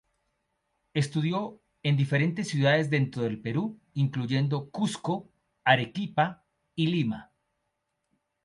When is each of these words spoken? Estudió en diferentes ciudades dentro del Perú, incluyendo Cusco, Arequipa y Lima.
Estudió 0.95 1.61
en 1.83 1.95
diferentes 1.95 2.47
ciudades 2.47 2.89
dentro 2.89 3.21
del 3.21 3.39
Perú, 3.39 3.79
incluyendo 3.93 4.71
Cusco, 4.71 5.31
Arequipa 5.63 6.43
y 6.73 6.87
Lima. 6.87 7.31